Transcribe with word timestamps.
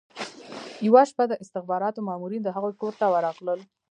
یوه 0.87 1.03
شپه 1.09 1.23
د 1.27 1.33
استخباراتو 1.43 2.05
مامورین 2.07 2.41
د 2.43 2.49
هغوی 2.55 2.73
کور 2.81 2.93
ته 2.99 3.05
ورغلل 3.13 3.59